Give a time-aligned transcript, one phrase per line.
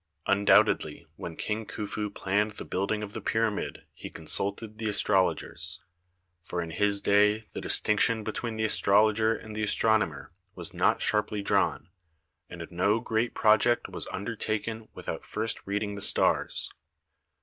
[0.25, 5.79] Undoubtedly when King Khufu planned the building of the pyramid he consulted the astrologers,
[6.41, 11.03] for in his day the distinction between the astrologer and the astron omer was not
[11.03, 11.89] sharply drawn,
[12.49, 16.71] and no great project was undertaken without first reading the stars.